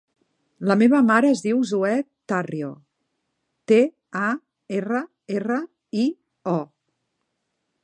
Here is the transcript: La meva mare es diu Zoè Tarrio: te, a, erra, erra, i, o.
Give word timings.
La 0.69 0.75
meva 0.81 1.01
mare 1.09 1.29
es 1.33 1.43
diu 1.47 1.59
Zoè 1.71 1.91
Tarrio: 2.33 2.71
te, 3.73 3.79
a, 4.23 4.33
erra, 4.81 5.03
erra, 5.37 5.61
i, 6.05 6.09
o. 6.57 6.57